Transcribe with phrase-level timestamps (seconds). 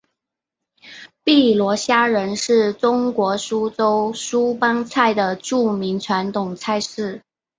[1.23, 7.21] 碧螺虾仁是中国苏州苏帮菜的著名传统菜式。